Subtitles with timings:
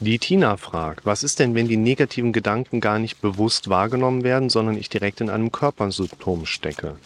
[0.00, 4.48] Die Tina fragt, was ist denn, wenn die negativen Gedanken gar nicht bewusst wahrgenommen werden,
[4.48, 6.96] sondern ich direkt in einem Körpersymptom stecke?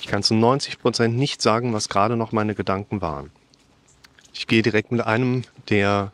[0.00, 3.30] Ich kann zu 90 Prozent nicht sagen, was gerade noch meine Gedanken waren.
[4.34, 6.12] Ich gehe direkt mit einem der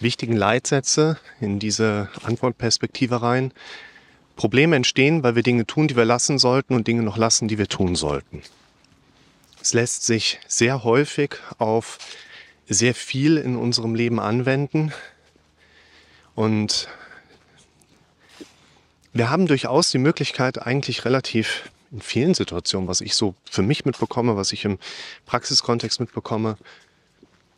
[0.00, 3.52] wichtigen Leitsätze in diese Antwortperspektive rein.
[4.36, 7.58] Probleme entstehen, weil wir Dinge tun, die wir lassen sollten und Dinge noch lassen, die
[7.58, 8.42] wir tun sollten.
[9.60, 11.98] Es lässt sich sehr häufig auf
[12.66, 14.92] sehr viel in unserem Leben anwenden.
[16.34, 16.88] Und
[19.12, 23.84] wir haben durchaus die Möglichkeit, eigentlich relativ in vielen Situationen, was ich so für mich
[23.84, 24.78] mitbekomme, was ich im
[25.26, 26.56] Praxiskontext mitbekomme,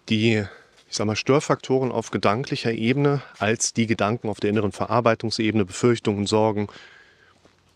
[0.08, 0.44] die,
[0.88, 6.26] ich sag mal, Störfaktoren auf gedanklicher Ebene als die Gedanken auf der inneren Verarbeitungsebene, Befürchtungen,
[6.26, 6.68] Sorgen,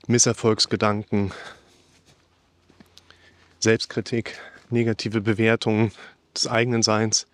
[0.07, 1.33] Misserfolgsgedanken,
[3.59, 4.39] Selbstkritik,
[4.71, 5.93] negative Bewertungen
[6.35, 7.27] des eigenen Seins,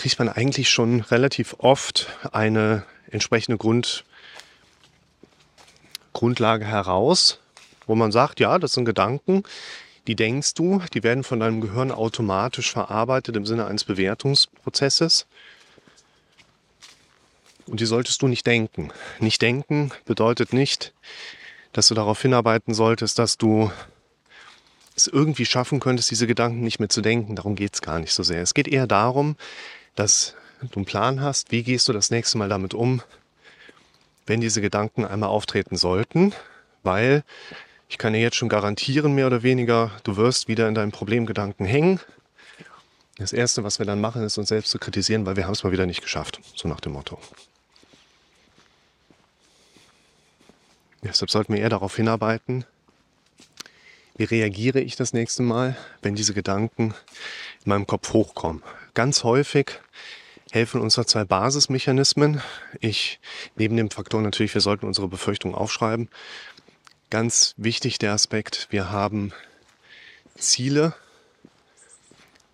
[0.00, 4.06] kriegt man eigentlich schon relativ oft eine entsprechende Grund,
[6.14, 7.38] Grundlage heraus,
[7.86, 9.42] wo man sagt, ja, das sind Gedanken,
[10.06, 15.26] die denkst du, die werden von deinem Gehirn automatisch verarbeitet im Sinne eines Bewertungsprozesses.
[17.66, 18.92] Und die solltest du nicht denken.
[19.18, 20.94] Nicht denken bedeutet nicht,
[21.74, 23.70] dass du darauf hinarbeiten solltest, dass du
[24.96, 27.36] es irgendwie schaffen könntest, diese Gedanken nicht mehr zu denken.
[27.36, 28.40] Darum geht es gar nicht so sehr.
[28.40, 29.36] Es geht eher darum,
[29.94, 33.02] dass du einen Plan hast, wie gehst du das nächste Mal damit um,
[34.26, 36.32] wenn diese Gedanken einmal auftreten sollten,
[36.82, 37.24] weil
[37.88, 41.66] ich kann dir jetzt schon garantieren, mehr oder weniger, du wirst wieder in deinen Problemgedanken
[41.66, 41.98] hängen.
[43.16, 45.64] Das Erste, was wir dann machen, ist uns selbst zu kritisieren, weil wir haben es
[45.64, 47.18] mal wieder nicht geschafft, so nach dem Motto.
[51.02, 52.64] Deshalb sollten wir eher darauf hinarbeiten,
[54.16, 56.94] wie reagiere ich das nächste Mal, wenn diese Gedanken
[57.64, 58.62] in meinem Kopf hochkommen.
[58.94, 59.80] Ganz häufig
[60.50, 62.42] helfen uns da zwei Basismechanismen.
[62.80, 63.20] Ich,
[63.56, 66.08] neben dem Faktor natürlich, wir sollten unsere Befürchtungen aufschreiben.
[67.08, 69.32] Ganz wichtig der Aspekt, wir haben
[70.36, 70.94] Ziele,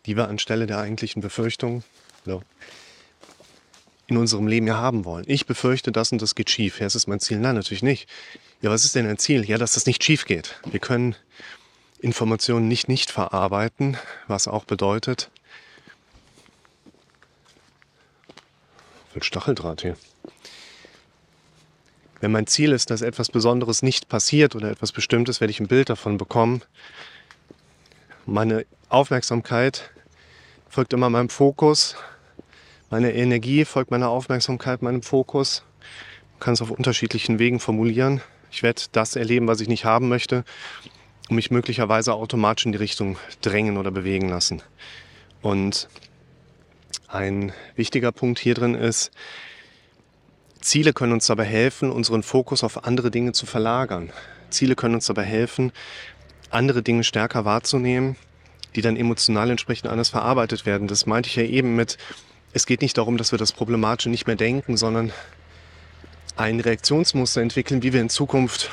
[0.06, 1.84] die wir anstelle der eigentlichen Befürchtungen
[4.09, 5.25] in unserem Leben ja haben wollen.
[5.27, 6.81] Ich befürchte, das und das geht schief.
[6.81, 7.39] Ja, ist mein Ziel.
[7.39, 8.09] Nein, natürlich nicht.
[8.62, 9.44] Ja, was ist denn ein Ziel?
[9.44, 10.60] Ja, dass das nicht schief geht.
[10.65, 11.16] Wir können
[12.00, 13.97] Informationen nicht nicht verarbeiten,
[14.28, 15.31] was auch bedeutet,
[19.16, 19.97] viel Stacheldraht hier.
[22.21, 25.69] Wenn mein Ziel ist, dass etwas Besonderes nicht passiert oder etwas Bestimmtes, werde ich ein
[25.69, 26.62] Bild davon bekommen.
[28.27, 29.91] Meine Aufmerksamkeit
[30.69, 31.97] folgt immer meinem Fokus.
[32.91, 35.62] Meine Energie folgt meiner Aufmerksamkeit, meinem Fokus.
[36.33, 38.21] Man kann es auf unterschiedlichen Wegen formulieren.
[38.50, 40.44] Ich werde das erleben, was ich nicht haben möchte
[41.31, 44.62] und mich möglicherweise automatisch in die Richtung drängen oder bewegen lassen.
[45.41, 45.88] Und
[47.09, 49.11] ein wichtiger Punkt hier drin ist,
[50.61, 54.11] Ziele können uns dabei helfen, unseren Fokus auf andere Dinge zu verlagern.
[54.50, 55.72] Ziele können uns dabei helfen,
[56.50, 58.16] andere Dinge stärker wahrzunehmen,
[58.75, 60.89] die dann emotional entsprechend anders verarbeitet werden.
[60.89, 61.99] Das meinte ich ja eben mit,
[62.53, 65.12] es geht nicht darum, dass wir das Problematische nicht mehr denken, sondern
[66.37, 68.71] ein Reaktionsmuster entwickeln, wie wir in Zukunft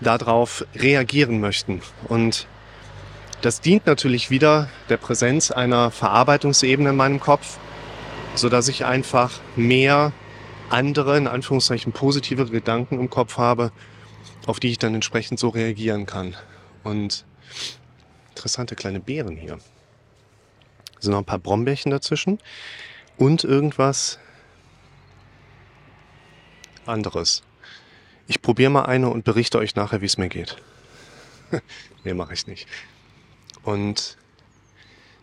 [0.00, 1.82] darauf reagieren möchten.
[2.08, 2.46] Und
[3.44, 7.58] das dient natürlich wieder der Präsenz einer Verarbeitungsebene in meinem Kopf,
[8.34, 10.12] so dass ich einfach mehr
[10.70, 13.70] andere, in Anführungszeichen positive Gedanken im Kopf habe,
[14.46, 16.34] auf die ich dann entsprechend so reagieren kann.
[16.84, 17.26] Und
[18.30, 19.58] interessante kleine Beeren hier.
[21.00, 22.38] sind noch ein paar Brombeerchen dazwischen
[23.18, 24.18] und irgendwas
[26.86, 27.42] anderes.
[28.26, 30.56] Ich probiere mal eine und berichte euch nachher, wie es mir geht.
[32.04, 32.66] nee, mache ich nicht.
[33.64, 34.16] Und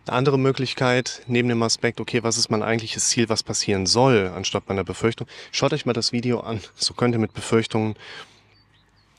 [0.06, 4.32] eine andere Möglichkeit, neben dem Aspekt, okay, was ist mein eigentliches Ziel, was passieren soll,
[4.34, 6.60] anstatt meiner Befürchtung, schaut euch mal das Video an.
[6.74, 7.94] So könnt ihr mit Befürchtungen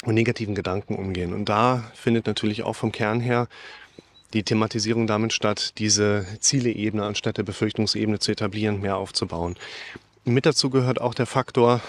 [0.04, 1.34] und negativen Gedanken umgehen.
[1.34, 3.48] Und da findet natürlich auch vom Kern her
[4.34, 9.56] die Thematisierung damit statt, diese Zieleebene anstatt der Befürchtungsebene zu etablieren, mehr aufzubauen.
[10.26, 11.82] Mit dazu gehört auch der Faktor,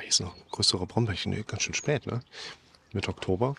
[0.00, 2.22] hier ist noch ein größerer Brombeerchen, ganz schön spät, ne?
[2.92, 3.54] Mit Oktober.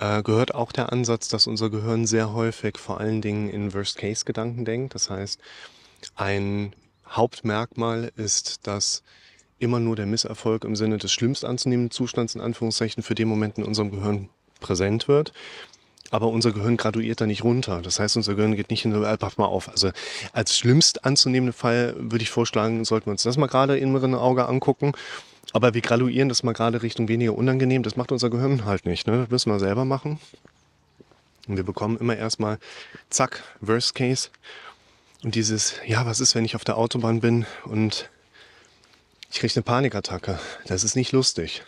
[0.00, 4.64] Äh, gehört auch der Ansatz, dass unser Gehirn sehr häufig vor allen Dingen in Worst-Case-Gedanken
[4.64, 4.94] denkt.
[4.94, 5.38] Das heißt,
[6.16, 6.74] ein
[7.06, 9.02] Hauptmerkmal ist, dass
[9.58, 13.58] immer nur der Misserfolg im Sinne des schlimmst anzunehmenden Zustands in Anführungszeichen für den Moment
[13.58, 14.30] in unserem Gehirn
[14.60, 15.34] präsent wird.
[16.10, 17.82] Aber unser Gehirn graduiert da nicht runter.
[17.82, 19.68] Das heißt, unser Gehirn geht nicht in der pass mal auf.
[19.68, 19.90] Also
[20.32, 24.48] als schlimmst anzunehmenden Fall würde ich vorschlagen, sollten wir uns das mal gerade im Auge
[24.48, 24.94] angucken
[25.52, 27.82] aber wir graduieren das mal gerade Richtung weniger unangenehm.
[27.82, 29.06] Das macht unser Gehirn halt nicht.
[29.06, 29.18] Ne?
[29.18, 30.18] Das müssen wir selber machen.
[31.48, 32.58] Und wir bekommen immer erstmal,
[33.08, 34.28] zack, Worst Case.
[35.22, 38.08] Und dieses, ja, was ist, wenn ich auf der Autobahn bin und
[39.30, 40.38] ich kriege eine Panikattacke?
[40.66, 41.62] Das ist nicht lustig.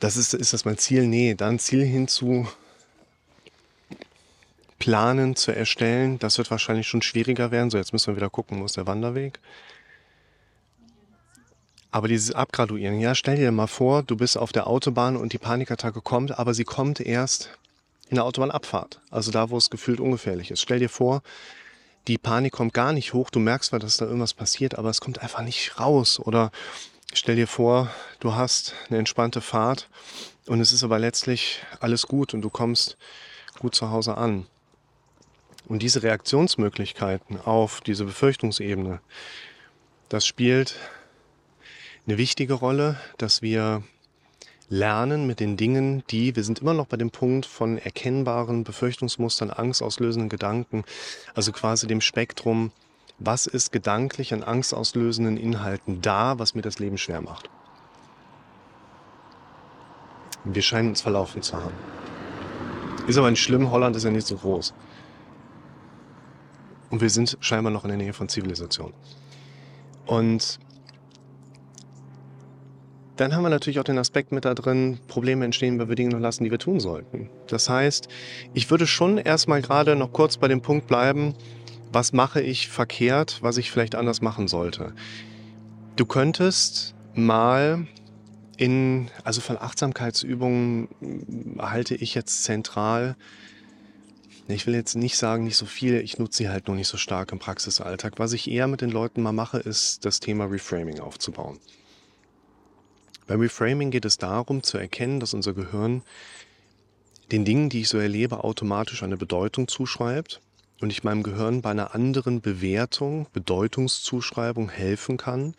[0.00, 1.06] Das ist, ist das mein Ziel?
[1.06, 2.48] Nee, da ein Ziel hinzu
[4.78, 7.70] planen, zu erstellen, das wird wahrscheinlich schon schwieriger werden.
[7.70, 9.40] So, jetzt müssen wir wieder gucken, wo ist der Wanderweg.
[11.90, 15.38] Aber dieses Abgraduieren, ja, stell dir mal vor, du bist auf der Autobahn und die
[15.38, 17.50] Panikattacke kommt, aber sie kommt erst
[18.10, 20.60] in der Autobahnabfahrt, also da, wo es gefühlt ungefährlich ist.
[20.60, 21.22] Stell dir vor,
[22.06, 25.00] die Panik kommt gar nicht hoch, du merkst zwar, dass da irgendwas passiert, aber es
[25.00, 26.18] kommt einfach nicht raus.
[26.18, 26.50] Oder
[27.12, 27.90] stell dir vor,
[28.20, 29.88] du hast eine entspannte Fahrt
[30.46, 32.96] und es ist aber letztlich alles gut und du kommst
[33.58, 34.46] gut zu Hause an.
[35.66, 39.00] Und diese Reaktionsmöglichkeiten auf diese Befürchtungsebene,
[40.08, 40.76] das spielt
[42.08, 43.82] eine wichtige Rolle, dass wir
[44.70, 49.50] lernen mit den Dingen, die, wir sind immer noch bei dem Punkt von erkennbaren Befürchtungsmustern,
[49.50, 50.84] angstauslösenden Gedanken,
[51.34, 52.72] also quasi dem Spektrum,
[53.18, 57.50] was ist gedanklich an angstauslösenden Inhalten da, was mir das Leben schwer macht.
[60.44, 61.74] Wir scheinen uns verlaufen zu haben.
[63.06, 64.72] Ist aber nicht schlimm, Holland ist ja nicht so groß.
[66.88, 68.94] Und wir sind scheinbar noch in der Nähe von Zivilisation.
[70.06, 70.58] Und
[73.18, 76.10] dann haben wir natürlich auch den Aspekt mit da drin, Probleme entstehen, weil wir Dinge
[76.10, 77.28] noch lassen, die wir tun sollten.
[77.48, 78.08] Das heißt,
[78.54, 81.34] ich würde schon erstmal gerade noch kurz bei dem Punkt bleiben,
[81.92, 84.94] was mache ich verkehrt, was ich vielleicht anders machen sollte.
[85.96, 87.86] Du könntest mal
[88.56, 90.88] in, also von Achtsamkeitsübungen
[91.58, 93.16] halte ich jetzt zentral
[94.54, 96.96] ich will jetzt nicht sagen, nicht so viel, ich nutze sie halt nur nicht so
[96.96, 98.14] stark im Praxisalltag.
[98.16, 101.58] Was ich eher mit den Leuten mal mache, ist das Thema Reframing aufzubauen.
[103.28, 106.02] Beim Reframing geht es darum zu erkennen, dass unser Gehirn
[107.30, 110.40] den Dingen, die ich so erlebe, automatisch eine Bedeutung zuschreibt
[110.80, 115.54] und ich meinem Gehirn bei einer anderen Bewertung, Bedeutungszuschreibung helfen kann,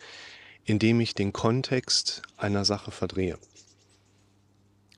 [0.64, 3.38] indem ich den Kontext einer Sache verdrehe.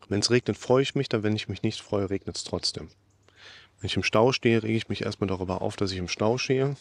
[0.08, 2.88] Wenn es regnet, freue ich mich, dann wenn ich mich nicht freue, regnet es trotzdem.
[3.80, 6.38] Wenn ich im Stau stehe, rege ich mich erstmal darüber auf, dass ich im Stau
[6.38, 6.76] stehe.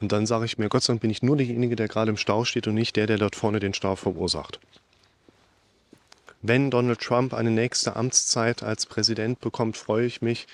[0.00, 2.16] Und dann sage ich mir, Gott sei Dank bin ich nur derjenige, der gerade im
[2.16, 4.60] Stau steht und nicht der, der dort vorne den Stau verursacht.
[6.42, 10.46] Wenn Donald Trump eine nächste Amtszeit als Präsident bekommt, freue ich mich.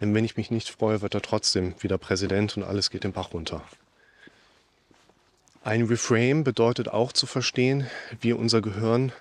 [0.00, 3.12] Denn wenn ich mich nicht freue, wird er trotzdem wieder Präsident und alles geht den
[3.12, 3.62] Bach runter.
[5.62, 7.86] Ein Reframe bedeutet auch zu verstehen,
[8.20, 9.12] wie unser Gehirn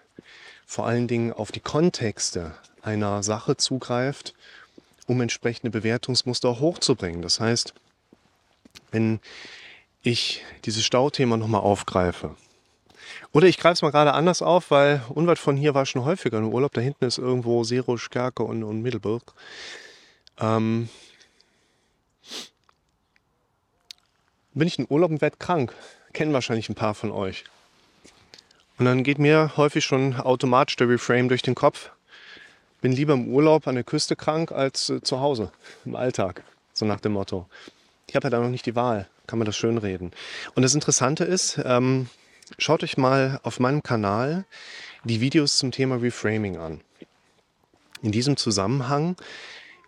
[0.66, 4.34] vor allen Dingen auf die Kontexte einer Sache zugreift
[5.10, 7.22] um entsprechende Bewertungsmuster hochzubringen.
[7.22, 7.74] Das heißt,
[8.92, 9.20] wenn
[10.02, 12.36] ich dieses Stauthema nochmal aufgreife,
[13.32, 16.38] oder ich greife es mal gerade anders auf, weil unweit von hier war schon häufiger
[16.38, 16.74] ein Urlaub.
[16.74, 19.34] Da hinten ist irgendwo Zero, Stärke und, und Mittelburg.
[20.40, 20.90] Ähm,
[24.54, 25.76] bin ich in Urlaub und werde krank.
[26.14, 27.44] Kennen wahrscheinlich ein paar von euch.
[28.80, 31.92] Und dann geht mir häufig schon automatisch der Reframe durch den Kopf
[32.82, 35.52] bin lieber im Urlaub an der Küste krank als äh, zu Hause
[35.86, 36.44] im Alltag.
[36.74, 37.48] So nach dem Motto.
[38.10, 39.08] Ich habe ja da noch nicht die Wahl.
[39.28, 40.12] Kann man das schön reden.
[40.56, 42.10] Und das Interessante ist, ähm,
[42.58, 44.46] schaut euch mal auf meinem Kanal
[45.04, 46.82] die Videos zum Thema Reframing an.
[48.02, 49.16] In diesem Zusammenhang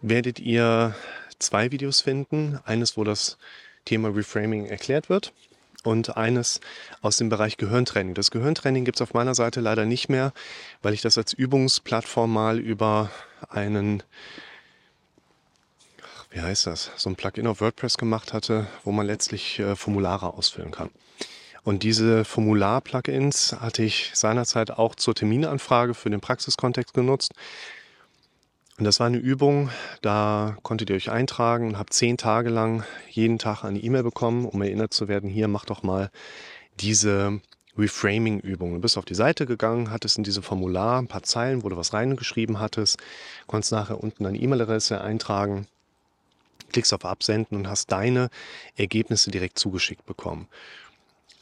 [0.02, 0.96] werdet ihr
[1.40, 2.60] zwei Videos finden.
[2.64, 3.40] Eines, wo das
[3.86, 5.34] Thema Reframing erklärt wird
[5.84, 6.62] und eines
[7.02, 8.14] aus dem Bereich Gehirntraining.
[8.14, 10.32] Das Gehirntraining gibt es auf meiner Seite leider nicht mehr,
[10.84, 13.10] weil ich das als Übungsplattform mal über
[13.50, 14.04] einen,
[16.32, 20.34] wie heißt das, so ein Plugin auf WordPress gemacht hatte, wo man letztlich äh, Formulare
[20.34, 20.90] ausfüllen kann.
[21.64, 27.34] Und diese Formular-Plugins hatte ich seinerzeit auch zur Terminanfrage für den Praxiskontext genutzt.
[28.80, 29.70] Und das war eine Übung,
[30.02, 34.46] da konntet ihr euch eintragen und habt zehn Tage lang jeden Tag eine E-Mail bekommen,
[34.46, 36.10] um erinnert zu werden, hier mach doch mal
[36.80, 37.42] diese
[37.78, 38.74] Reframing-Übung.
[38.74, 41.78] Du bist auf die Seite gegangen, hattest in diesem Formular ein paar Zeilen, wo du
[41.78, 42.98] was reingeschrieben hattest,
[43.46, 45.68] konntest nachher unten deine E-Mail-Adresse eintragen,
[46.72, 48.30] klickst auf Absenden und hast deine
[48.76, 50.48] Ergebnisse direkt zugeschickt bekommen.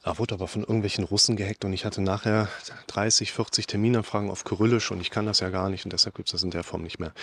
[0.04, 2.48] Er wurde aber von irgendwelchen Russen gehackt und ich hatte nachher
[2.88, 6.30] 30, 40 Terminanfragen auf Kyrillisch und ich kann das ja gar nicht und deshalb gibt
[6.30, 7.14] es das in der Form nicht mehr.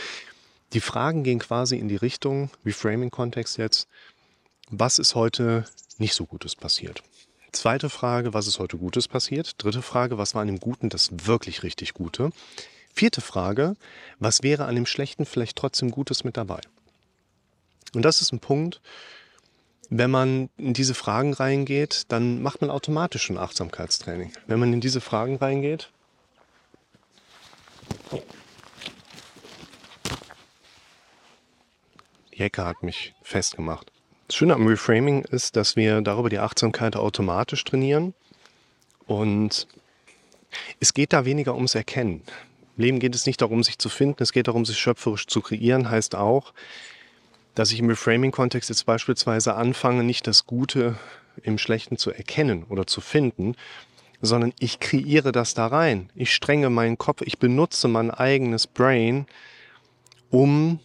[0.72, 3.88] Die Fragen gehen quasi in die Richtung, Reframing-Kontext jetzt,
[4.68, 5.64] was ist heute
[5.98, 7.02] nicht so Gutes passiert?
[7.52, 9.54] Zweite Frage, was ist heute Gutes passiert?
[9.62, 12.30] Dritte Frage, was war an dem Guten das wirklich richtig Gute?
[12.92, 13.76] Vierte Frage,
[14.18, 16.60] was wäre an dem Schlechten vielleicht trotzdem Gutes mit dabei?
[17.96, 18.82] Und das ist ein Punkt,
[19.88, 24.32] wenn man in diese Fragen reingeht, dann macht man automatisch ein Achtsamkeitstraining.
[24.46, 25.90] Wenn man in diese Fragen reingeht,
[32.30, 33.90] Hecke hat mich festgemacht.
[34.28, 38.12] Das Schöne am Reframing ist, dass wir darüber die Achtsamkeit automatisch trainieren.
[39.06, 39.66] Und
[40.80, 42.20] es geht da weniger ums Erkennen.
[42.76, 45.40] Im Leben geht es nicht darum, sich zu finden, es geht darum, sich schöpferisch zu
[45.40, 46.52] kreieren, heißt auch,
[47.56, 50.96] dass ich im Reframing-Kontext jetzt beispielsweise anfange, nicht das Gute
[51.42, 53.56] im Schlechten zu erkennen oder zu finden,
[54.20, 56.10] sondern ich kreiere das da rein.
[56.14, 59.26] Ich strenge meinen Kopf, ich benutze mein eigenes Brain,
[60.30, 60.80] um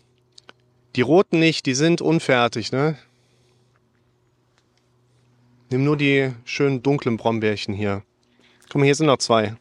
[0.96, 2.98] die roten nicht, die sind unfertig, ne?
[5.70, 8.04] Nimm nur die schönen dunklen Brombeerchen hier.
[8.70, 9.56] Guck mal, hier sind noch zwei.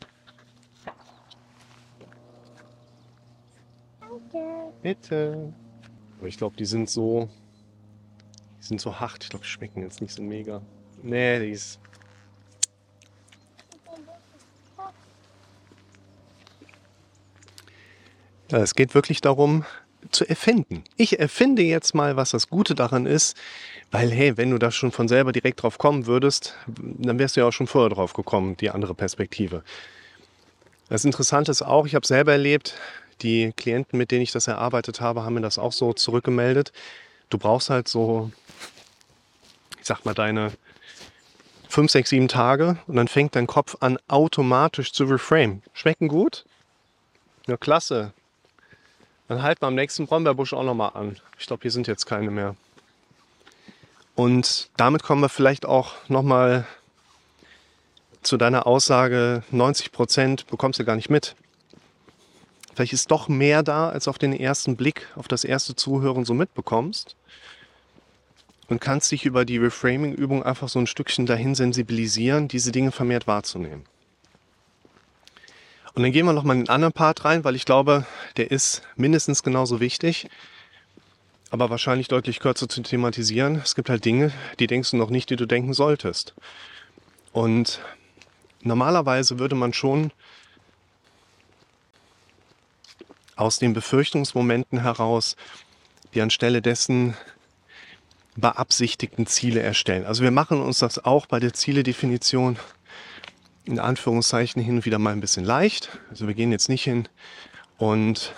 [4.00, 4.72] Danke.
[4.82, 5.52] Bitte.
[6.20, 7.30] Aber ich glaube, die sind so.
[8.60, 9.24] Die sind so hart.
[9.24, 10.60] Ich glaube, die schmecken jetzt nicht so mega.
[11.02, 11.80] Nee, die ist.
[18.50, 19.64] Ja, es geht wirklich darum,
[20.10, 20.84] zu erfinden.
[20.96, 23.36] Ich erfinde jetzt mal, was das Gute daran ist,
[23.90, 27.40] weil, hey, wenn du da schon von selber direkt drauf kommen würdest, dann wärst du
[27.40, 29.62] ja auch schon vorher drauf gekommen, die andere Perspektive.
[30.90, 32.74] Das Interessante ist auch, ich habe selber erlebt,
[33.22, 36.72] die Klienten, mit denen ich das erarbeitet habe, haben mir das auch so zurückgemeldet.
[37.28, 38.30] Du brauchst halt so,
[39.78, 40.52] ich sag mal, deine
[41.68, 45.62] fünf, sechs, sieben Tage und dann fängt dein Kopf an, automatisch zu reframe.
[45.72, 46.44] Schmecken gut?
[47.46, 48.12] Ja, klasse.
[49.28, 51.16] Dann halten wir am nächsten Brombeerbusch auch nochmal an.
[51.38, 52.56] Ich glaube, hier sind jetzt keine mehr.
[54.16, 56.66] Und damit kommen wir vielleicht auch nochmal
[58.22, 61.36] zu deiner Aussage, 90 Prozent bekommst du gar nicht mit.
[62.74, 66.34] Vielleicht ist doch mehr da, als auf den ersten Blick, auf das erste Zuhören so
[66.34, 67.16] mitbekommst.
[68.68, 73.26] Und kannst dich über die Reframing-Übung einfach so ein Stückchen dahin sensibilisieren, diese Dinge vermehrt
[73.26, 73.84] wahrzunehmen.
[75.94, 78.82] Und dann gehen wir nochmal in den anderen Part rein, weil ich glaube, der ist
[78.94, 80.28] mindestens genauso wichtig,
[81.50, 83.56] aber wahrscheinlich deutlich kürzer zu thematisieren.
[83.56, 86.34] Es gibt halt Dinge, die denkst du noch nicht, die du denken solltest.
[87.32, 87.80] Und
[88.62, 90.12] normalerweise würde man schon
[93.40, 95.36] aus den Befürchtungsmomenten heraus
[96.14, 97.16] die anstelle dessen
[98.36, 100.04] beabsichtigten Ziele erstellen.
[100.04, 102.58] Also wir machen uns das auch bei der Zieledefinition
[103.64, 105.98] in Anführungszeichen hin und wieder mal ein bisschen leicht.
[106.10, 107.08] Also wir gehen jetzt nicht hin
[107.78, 108.34] und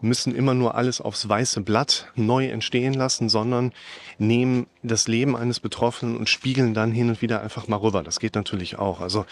[0.00, 3.72] müssen immer nur alles aufs weiße Blatt neu entstehen lassen, sondern
[4.18, 8.02] nehmen das Leben eines Betroffenen und spiegeln dann hin und wieder einfach mal rüber.
[8.02, 9.00] Das geht natürlich auch.
[9.00, 9.26] Also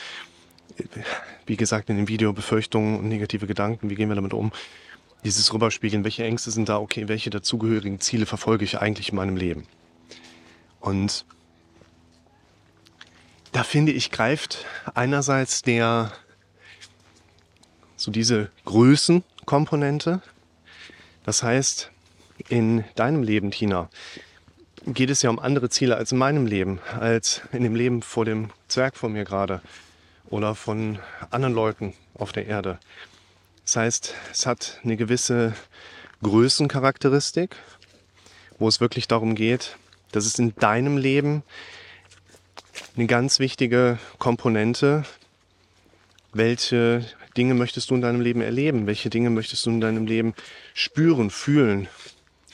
[1.46, 4.52] wie gesagt in dem Video Befürchtungen und negative Gedanken, wie gehen wir damit um?
[5.24, 9.36] Dieses Rüberspiegeln, welche Ängste sind da, okay, welche dazugehörigen Ziele verfolge ich eigentlich in meinem
[9.36, 9.66] Leben?
[10.80, 11.24] Und
[13.52, 16.12] da finde ich, greift einerseits der,
[17.96, 20.22] so diese Größenkomponente.
[21.24, 21.90] Das heißt,
[22.48, 23.88] in deinem Leben, Tina,
[24.86, 28.24] geht es ja um andere Ziele als in meinem Leben, als in dem Leben vor
[28.24, 29.60] dem Zwerg vor mir gerade
[30.30, 30.98] oder von
[31.30, 32.78] anderen Leuten auf der Erde.
[33.64, 35.54] Das heißt, es hat eine gewisse
[36.22, 37.56] Größencharakteristik,
[38.58, 39.76] wo es wirklich darum geht,
[40.12, 41.42] dass es in deinem Leben
[42.96, 45.04] eine ganz wichtige Komponente.
[46.32, 47.04] Welche
[47.36, 48.86] Dinge möchtest du in deinem Leben erleben?
[48.86, 50.34] Welche Dinge möchtest du in deinem Leben
[50.74, 51.88] spüren, fühlen,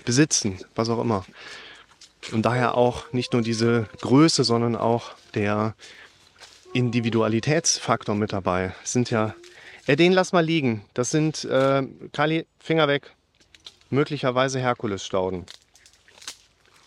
[0.05, 1.25] besitzen, was auch immer?
[2.33, 5.75] Und daher auch nicht nur diese Größe, sondern auch der
[6.75, 8.75] Individualitätsfaktor mit dabei.
[8.83, 9.35] Es sind ja,
[9.87, 10.85] äh, den lass mal liegen.
[10.93, 13.13] Das sind, äh, Kali, Finger weg,
[13.89, 15.47] möglicherweise Herkulesstauden.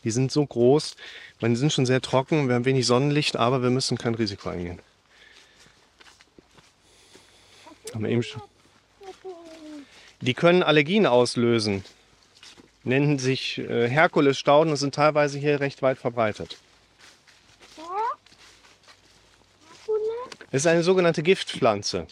[0.04, 0.96] Die sind so groß,
[1.42, 4.50] meine, die sind schon sehr trocken, wir haben wenig Sonnenlicht, aber wir müssen kein Risiko
[4.50, 4.80] eingehen.
[7.94, 8.42] Haben wir eben schon.
[10.22, 11.84] Die können Allergien auslösen.
[12.84, 16.58] Nennen sich äh, Herkulesstauden und sind teilweise hier recht weit verbreitet.
[20.58, 22.08] Es ist eine sogenannte Giftpflanze.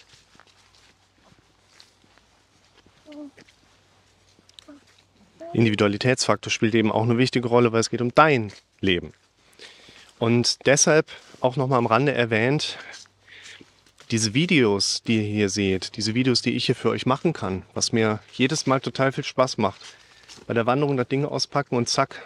[5.51, 9.13] Individualitätsfaktor spielt eben auch eine wichtige Rolle, weil es geht um dein Leben.
[10.19, 11.07] Und deshalb
[11.41, 12.77] auch nochmal am Rande erwähnt,
[14.11, 17.63] diese Videos, die ihr hier seht, diese Videos, die ich hier für euch machen kann,
[17.73, 19.81] was mir jedes Mal total viel Spaß macht,
[20.45, 22.21] bei der Wanderung das Ding auspacken und zack,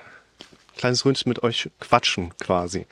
[0.75, 2.87] kleines Ründchen mit euch quatschen quasi.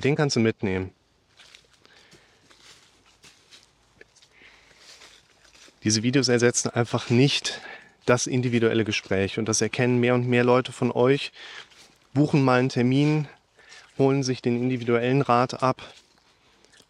[0.00, 0.92] Den kannst du mitnehmen.
[5.84, 7.60] Diese Videos ersetzen einfach nicht
[8.06, 11.30] das individuelle Gespräch und das erkennen mehr und mehr Leute von euch,
[12.12, 13.28] buchen mal einen Termin,
[13.98, 15.82] holen sich den individuellen Rat ab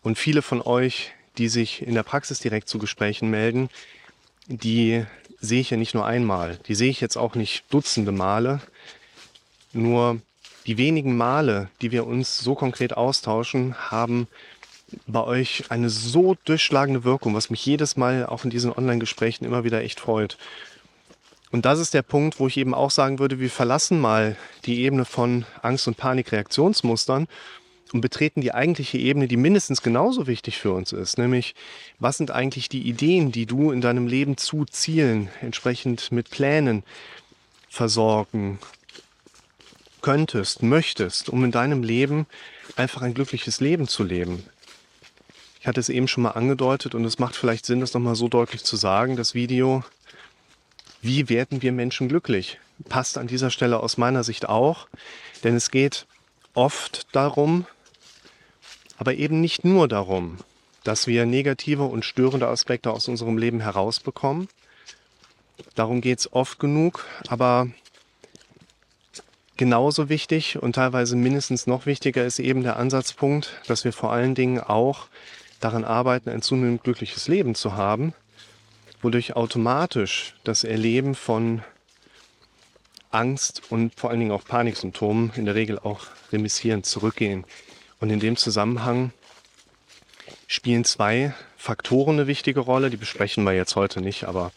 [0.03, 3.69] und viele von euch, die sich in der Praxis direkt zu Gesprächen melden,
[4.47, 5.05] die
[5.41, 6.59] sehe ich ja nicht nur einmal.
[6.69, 8.61] Die sehe ich jetzt auch nicht dutzende Male.
[9.73, 10.21] Nur
[10.67, 14.29] die wenigen Male, die wir uns so konkret austauschen, haben
[15.07, 19.65] bei euch eine so durchschlagende Wirkung, was mich jedes Mal auch in diesen Online-Gesprächen immer
[19.65, 20.39] wieder echt freut.
[21.51, 24.81] Und das ist der Punkt, wo ich eben auch sagen würde, wir verlassen mal die
[24.83, 27.29] Ebene von Angst- und Panikreaktionsmustern
[27.93, 31.55] und betreten die eigentliche Ebene, die mindestens genauso wichtig für uns ist, nämlich
[32.01, 36.83] was sind eigentlich die Ideen, die du in deinem Leben zu Zielen, entsprechend mit Plänen
[37.69, 38.59] versorgen
[40.05, 42.27] könntest, möchtest, um in deinem Leben
[42.77, 44.45] einfach ein glückliches Leben zu leben.
[45.59, 48.29] Ich hatte es eben schon mal angedeutet und es macht vielleicht Sinn, das nochmal so
[48.29, 49.83] deutlich zu sagen, das Video,
[51.01, 52.61] wie werden wir Menschen glücklich?
[52.91, 54.89] Passt an dieser Stelle aus meiner Sicht auch,
[55.43, 56.05] denn es geht
[56.53, 57.67] oft darum,
[58.99, 60.37] aber eben nicht nur darum,
[60.83, 64.49] dass wir negative und störende Aspekte aus unserem Leben herausbekommen.
[65.75, 67.69] Darum geht es oft genug, aber
[69.57, 74.35] genauso wichtig und teilweise mindestens noch wichtiger ist eben der Ansatzpunkt, dass wir vor allen
[74.35, 75.07] Dingen auch
[75.61, 78.13] daran arbeiten, ein zunehmend glückliches Leben zu haben,
[79.03, 81.63] wodurch automatisch das Erleben von
[83.11, 87.45] Angst und vor allen Dingen auch Paniksymptomen in der Regel auch remissierend zurückgehen.
[88.01, 89.13] Und in dem Zusammenhang
[90.49, 94.53] spielen zwei Faktoren eine wichtige Rolle, die besprechen wir jetzt heute nicht, aber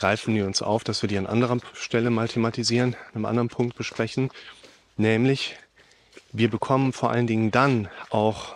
[0.00, 3.76] greifen wir uns auf, dass wir die an anderer Stelle mal thematisieren, einem anderen Punkt
[3.76, 4.30] besprechen,
[4.96, 5.56] nämlich
[6.32, 8.54] wir bekommen vor allen Dingen dann auch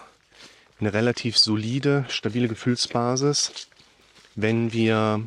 [0.80, 3.68] eine relativ solide, stabile Gefühlsbasis,
[4.34, 5.26] wenn wir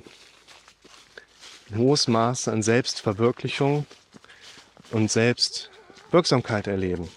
[1.69, 3.85] ein hohes Maß an Selbstverwirklichung
[4.89, 7.09] und Selbstwirksamkeit erleben.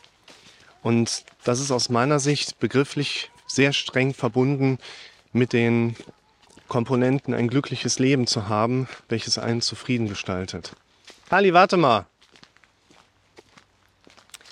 [0.83, 4.79] Und das ist aus meiner Sicht begrifflich sehr streng verbunden
[5.33, 5.97] mit den
[6.71, 10.73] Komponenten, ein glückliches Leben zu haben, welches einen zufrieden gestaltet.
[11.29, 12.07] Ali, warte mal.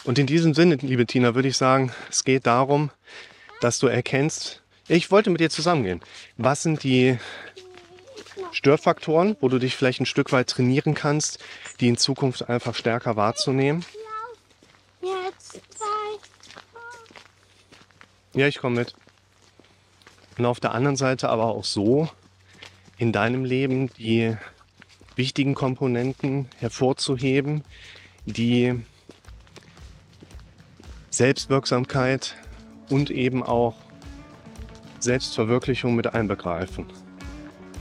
[0.04, 2.90] Und in diesem Sinne, liebe Tina, würde ich sagen, es geht darum,
[3.62, 6.00] dass du erkennst, ich wollte mit dir zusammengehen.
[6.36, 7.18] Was sind die
[8.52, 11.38] Störfaktoren, wo du dich vielleicht ein Stück weit trainieren kannst,
[11.80, 13.84] die in Zukunft einfach stärker wahrzunehmen?
[18.34, 18.94] Ja, ich komme mit.
[20.38, 22.08] Und auf der anderen Seite aber auch so,
[22.96, 24.36] in deinem Leben die
[25.16, 27.64] wichtigen Komponenten hervorzuheben,
[28.24, 28.84] die
[31.10, 32.36] Selbstwirksamkeit
[32.88, 33.74] und eben auch
[35.00, 36.86] Selbstverwirklichung mit einbegreifen.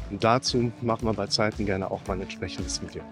[0.10, 3.04] Und dazu machen wir bei Zeiten gerne auch mal ein entsprechendes Video.